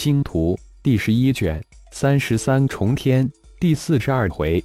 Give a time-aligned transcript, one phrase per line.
[0.00, 1.60] 星图第十一卷
[1.90, 4.64] 三十三重天第四十二回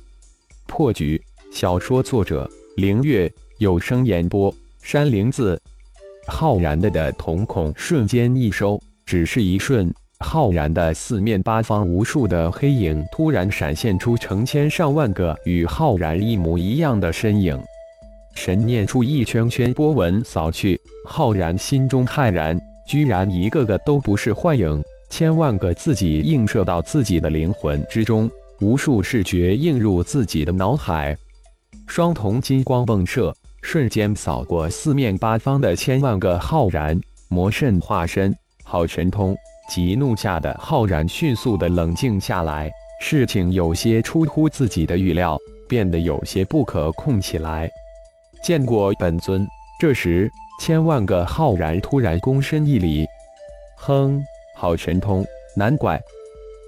[0.67, 1.19] 破局。
[1.51, 5.59] 小说作者：凌月，有声演播：山灵子。
[6.27, 17.59] 浩然的的瞳孔瞬间一收，只是一瞬，浩然的四面八方无数的黑影突然闪现出成千上万个与浩然一模一样的身影。
[18.35, 22.55] 神念处一圈圈波纹扫去，浩然心中骇然，
[22.87, 24.83] 居然一个个都不是幻影，
[25.15, 28.27] 千万个自己映射到自己的灵魂之中，
[28.61, 31.15] 无数视觉映入自己的脑海。
[31.85, 33.31] 双瞳金光迸射，
[33.61, 36.99] 瞬间扫过四面八方的千万个浩然
[37.29, 38.35] 魔圣化身。
[38.63, 39.37] 好神通！
[39.69, 45.37] 急怒下的浩然迅速的冷静下来，事情有些出乎自己的预料，
[45.69, 47.69] 变得有些不可控起来。
[48.43, 49.47] 见过本尊。
[49.79, 50.27] 这时，
[50.59, 53.05] 千万个浩然突然躬身一礼
[53.77, 54.19] ：“哼，
[54.55, 55.25] 好神通，
[55.55, 55.99] 难怪。”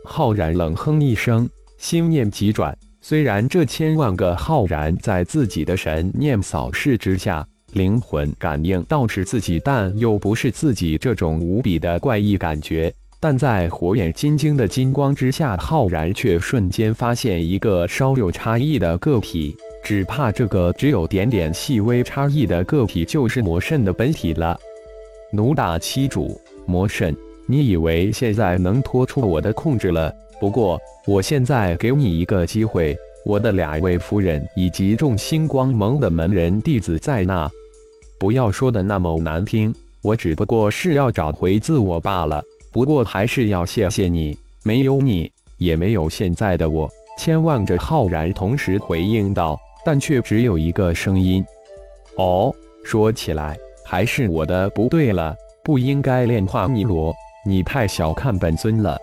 [0.04, 2.78] 浩然冷哼一声，心念急转。
[3.02, 12.94] 虽然这千万个浩然在自己的神念扫视之下，灵魂感应到是自己，但又不是自己这种无比的怪异感觉。
[13.20, 24.56] 但在火眼金睛的金光之下，浩然却瞬间发现一个稍有差异的个体，只怕这个只有点点细微差异的个体就是魔圣的本体了。
[25.32, 27.16] 奴打七主魔圣，
[27.48, 30.14] 你以为现在能脱出我的控制了？
[30.40, 37.50] 不过，我现在给你一个机会，我的两位夫人以及众星光盟的门人弟子在那，
[38.20, 42.44] 不要说的那么难听，我只不过是要找回自我罢了。
[42.72, 46.90] 不过还是要谢谢你，没有你，也没有现在的我。
[47.18, 51.42] 千万着浩然同时回应道，但却只有一个声音
[52.18, 58.98] ：“哦，说起来还是我的不对了，不应该炼化尼罗，你太小看本尊了。”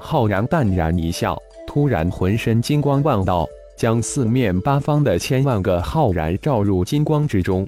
[0.00, 1.36] 浩然淡然一笑，
[1.66, 7.66] 突然浑身金光万道，将四面八方的千万个浩然照入金光之中。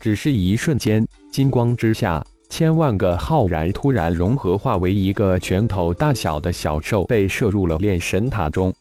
[0.00, 8.74] 只是一瞬间，金光之下，千万个浩然突然融合，化为一个拳头大小的小兽，被射入了炼神塔中。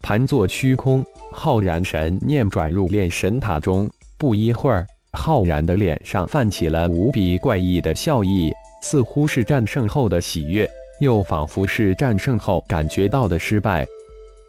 [0.00, 3.90] 盘坐虚空，浩然神念转入炼神塔中。
[4.16, 8.52] 不一会儿，浩然的脸上泛起了无比怪异的笑意，
[8.84, 10.70] 似乎是战胜后的喜悦。
[11.00, 13.86] 又仿佛是战胜后感觉到的失败。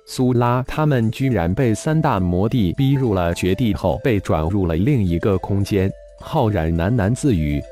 [0.06, 5.90] 苏拉他们居然被三大魔帝逼入了绝地后，被转入了另一个空间。
[6.19, 7.63] 浩然喃喃自语：“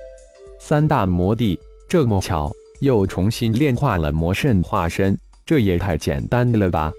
[0.57, 6.91] 三大魔帝这么巧，又重新炼化了魔圣化身，这也太简单了吧？”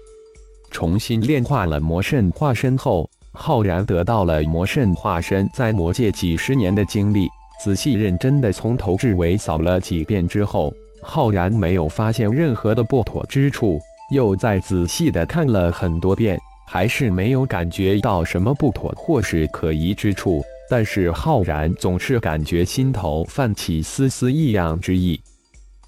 [0.71, 7.27] 重新炼化了魔圣化身后，浩然得到了魔圣化身在魔界几十年的经历，
[7.63, 10.73] 仔细认真的从头至尾扫了几遍之后。
[11.07, 13.79] 浩然没有发现任何的不妥之处，
[14.11, 20.43] 又再仔细的看了很多遍，还是没有感觉到什么不妥或是可疑之处。
[20.67, 25.21] 但是浩然总是感觉心头泛起丝丝异样之意。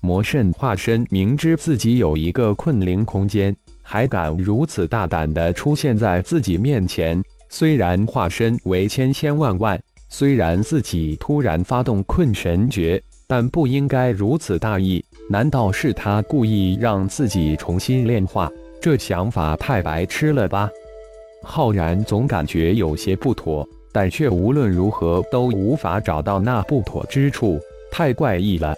[0.01, 7.19] 魔圣化身明知自己有一个困灵空间，还敢如此大胆的出现在自己面前。
[7.50, 13.01] 虽然化身为千千万万，虽然自己突然发动困神诀。
[13.29, 18.50] 但不应该如此大意，难道是他故意让自己重新炼化？
[18.81, 20.69] 这想法太白痴了吧！
[21.44, 27.59] 浩然总感觉有些不妥，但却无论如何都无法找到那不妥之处，
[27.91, 28.74] 太怪异了。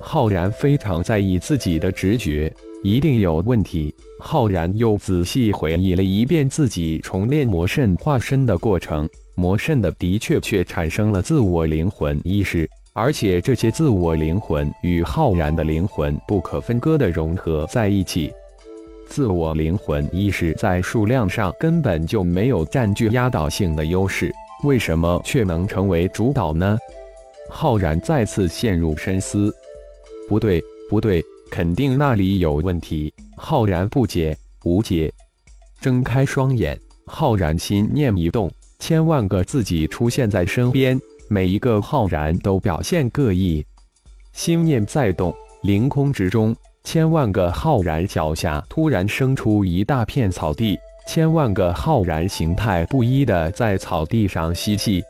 [0.00, 3.92] 浩然非常在意自己的直觉，一定有问题。
[4.20, 9.08] 浩然又仔细回忆了一遍自己重炼魔圣化身的过程，
[9.42, 12.70] 魔圣的的确确产生了自我灵魂意识。
[12.92, 18.32] 而且这些自我灵魂与浩然的灵魂不可分割的融合在一起，
[19.08, 24.32] 自我灵魂意识在数量上根本就没有占据压倒性的优势，
[24.62, 26.78] 为什么却能成为主导呢？
[27.50, 29.52] 浩然再次陷入深思。
[30.28, 31.20] 不对，不对，
[31.50, 33.12] 肯定那里有问题。
[33.36, 35.12] 浩然不解，无解。
[35.80, 38.50] 睁开双眼，浩然心念一动，
[38.82, 41.00] 千万个自己出现在身边。
[41.28, 43.64] 每一个浩然都表现各异，
[44.32, 45.32] 心念在动，
[45.62, 50.76] 凌空之中，千万个浩然脚下突然生出一大片草地，
[51.06, 55.00] 千万个浩然形态不一的在草地上嬉戏，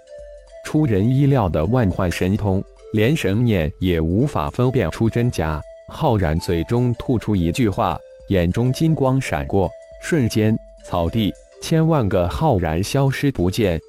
[0.67, 5.63] 出人意料的万幻神通，连神念也无法分辨出真假。
[5.89, 7.99] 浩然嘴中吐出一句话，
[8.29, 9.71] 眼中金光闪过，
[10.03, 10.55] 瞬间，
[10.85, 13.81] 草地千万个浩然消失不见。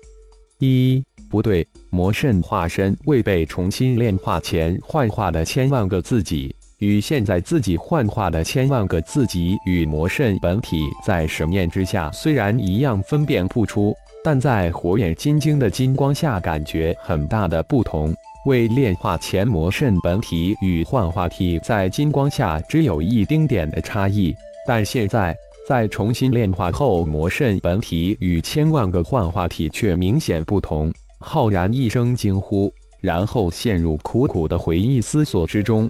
[0.60, 1.04] 一。
[1.30, 18.14] 不对，魔圣化身未被重新炼化前幻化的千万个自己，与现在自己幻化的千万个自己与魔圣本体在神念之下虽然一样分辨不出，但在火眼金睛的金光下感觉很大的不同。
[18.46, 24.36] 未炼化前魔圣本体与幻化体在金光下只有一丁点的差异，
[24.68, 25.36] 但现在
[25.66, 30.92] 在重新炼化后，魔圣本体与千万个幻化体却明显不同。
[31.20, 35.90] 浩然一声惊呼，然后陷入苦苦的回忆思索之中。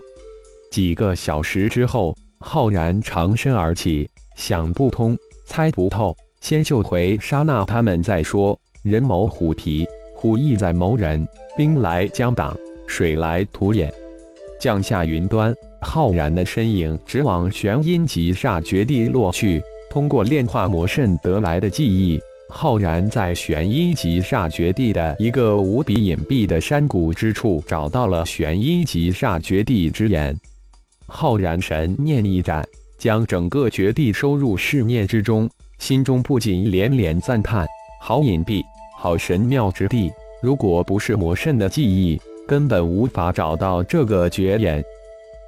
[0.71, 8.59] 几个小时之后，浩然长身而起，想不通，猜不透，先救回沙那他们再说。
[8.83, 9.87] 人谋虎皮。
[10.15, 11.27] 虎意在谋人，
[11.57, 13.93] 兵来将挡，水来土掩。
[14.57, 19.61] 降下云端，浩然的身影直往玄阴极煞绝地落去。
[19.91, 22.19] 通过炼化魔圣得来的记忆，
[22.49, 30.35] 浩然在玄阴极煞绝地的一个无比隐蔽的山谷之处找到了玄阴极煞绝地之眼。
[31.05, 32.65] 浩然神念一展，
[32.97, 35.47] 将整个绝地收入视念之中，
[35.77, 37.67] 心中不禁连连赞叹：
[38.01, 38.63] 好隐蔽！
[38.97, 44.83] 好神妙之地，如果不是魔圣的记忆，根本无法找到这个绝眼。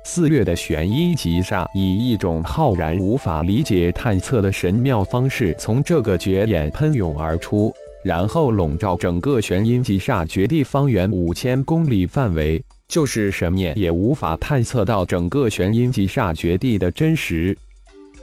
[0.07, 7.74] 四月的玄阴极煞以一种浩然无法理解探测的神妙方式，从这个绝眼喷涌而出，
[8.04, 17.57] 然后笼罩整个玄阴极煞绝地方圆五千公里范围，就是神念也无法探测到整个玄阴极煞绝地的真实。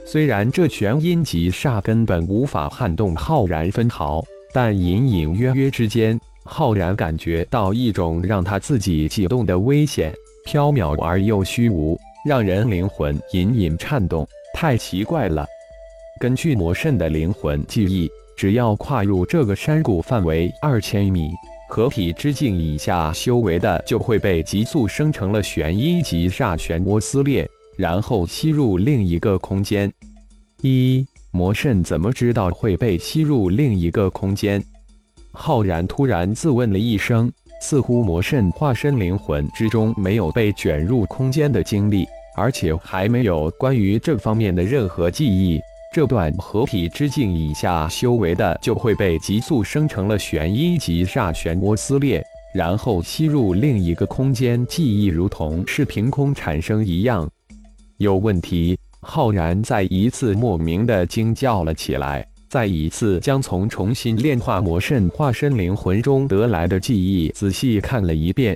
[0.05, 4.23] 虽然这玄阴极煞根本无法撼动浩然分毫。
[4.55, 10.13] 但隐隐约约之间，浩然感觉到一种让他自己悸动的危险，
[10.45, 14.27] 飘渺而又虚无，让人灵魂隐隐颤动。
[14.53, 15.45] 太奇怪了！
[16.19, 21.31] 根据魔圣的灵魂记忆，只要跨入这个山谷范围二千米，
[21.69, 29.91] 合体之境以下修为的就会被急速生成了玄一级煞漩涡撕裂，然后吸入另一个空间。
[30.61, 31.05] 一。
[31.35, 34.63] 魔圣怎么知道会被吸入另一个空间？
[35.31, 37.31] 浩然突然自问了一声，
[37.63, 42.05] 似乎魔圣化身灵魂之中没有被卷入空间的经历，
[42.35, 45.61] 而且还没有关于这方面的任何记忆。
[45.93, 52.21] 这段合体之境以下修为的就会被急速生成了玄阴级煞漩涡撕裂，
[52.53, 57.29] 然后吸入另一个空间，记忆如同是凭空产生一样，
[57.97, 58.77] 有问题。
[58.99, 68.55] 浩然再一次莫名的惊叫了起来，再一次将从重新炼化魔圣化身灵魂中得来的记忆仔细看了一遍。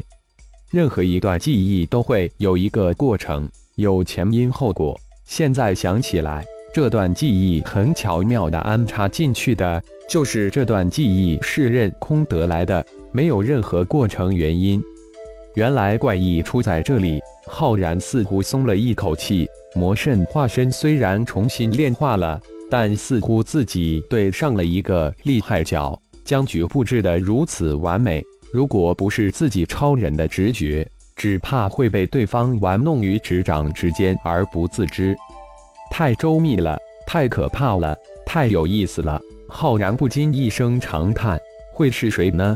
[0.69, 4.95] 任何一段记忆都会有一个过程，有前因后果。
[5.25, 14.79] 现在想起来，这段记忆很巧妙地安插进去的，就是这段记忆是任空得来的，没有任何过程原因。
[15.55, 19.47] 原来怪异出在这里，浩然似乎松了一口气。
[19.73, 28.23] 魔圣化身虽然重新炼化了，但似乎自己对上了一个厉害角，将局布置得如此完美。
[28.51, 35.15] 如果不是自己超人的直觉，只怕会被对方玩弄于指掌之间而不自知。
[35.89, 39.21] 太周密了，太可怕了，太有意思了！
[39.47, 41.39] 浩然不禁一声长叹：
[41.73, 42.55] 会是谁呢？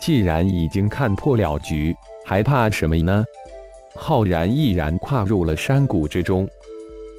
[0.00, 1.94] 既然已经看破了局，
[2.24, 3.24] 还怕什么呢？
[3.94, 6.48] 浩然毅然跨入了山谷之中，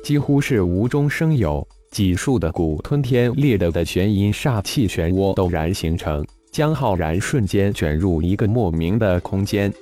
[0.03, 9.73] 几乎是无中生有，几束的谷吞天裂地的玄阴煞气漩涡陡然形成，将浩然瞬间卷入一个莫名的空间。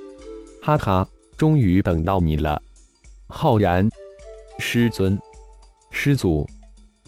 [0.61, 2.61] 哈哈，终于等到你了，
[3.27, 3.89] 浩然，
[4.59, 5.17] 师尊，
[5.91, 6.47] 师祖，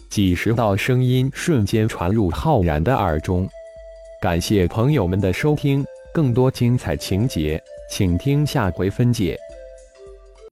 [0.08, 3.48] 几十道声音瞬间传入浩然的耳中。
[4.20, 9.38] 感谢朋友们的收听，更多精彩情节，请听下回分解。